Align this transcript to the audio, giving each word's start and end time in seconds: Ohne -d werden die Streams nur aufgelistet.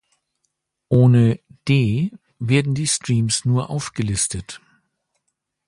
Ohne 0.89 1.41
-d 1.67 2.11
werden 2.39 2.73
die 2.73 2.87
Streams 2.87 3.45
nur 3.45 3.69
aufgelistet. 3.69 4.59